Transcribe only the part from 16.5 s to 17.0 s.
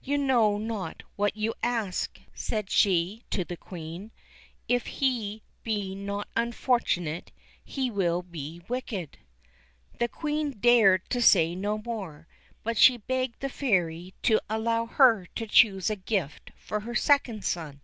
for her